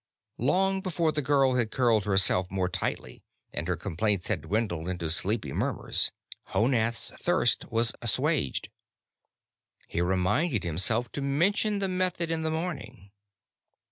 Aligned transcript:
Long 0.39 0.81
before 0.81 1.11
the 1.11 1.21
girl 1.21 1.53
had 1.53 1.69
curled 1.69 2.05
herself 2.05 2.49
more 2.49 2.67
tightly 2.67 3.21
and 3.53 3.67
her 3.67 3.75
complaints 3.75 4.29
had 4.29 4.41
dwindled 4.41 4.87
into 4.89 5.11
sleepy 5.11 5.53
murmurs, 5.53 6.11
Honath's 6.55 7.11
thirst 7.21 7.71
was 7.71 7.93
assuaged. 8.01 8.69
He 9.87 10.01
reminded 10.01 10.63
himself 10.63 11.11
to 11.11 11.21
mention 11.21 11.77
the 11.77 11.87
method 11.87 12.31
in 12.31 12.41
the 12.41 12.49
morning. 12.49 13.11